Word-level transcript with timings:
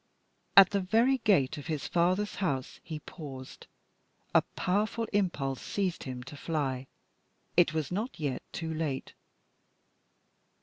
At 0.57 0.71
the 0.71 0.79
very 0.79 1.19
gate 1.19 1.59
of 1.59 1.67
his 1.67 1.87
father's 1.87 2.33
house 2.41 2.79
he 2.83 2.97
paused. 3.01 3.67
A 4.33 4.41
powerful 4.55 5.05
impulse 5.13 5.61
seized 5.61 6.05
him 6.05 6.23
to 6.23 6.35
fly. 6.35 6.87
It 7.55 7.75
was 7.75 7.91
not 7.91 8.19
yet 8.19 8.41
too 8.51 8.73
late. 8.73 9.13